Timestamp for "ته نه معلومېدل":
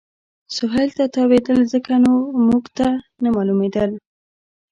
2.77-3.91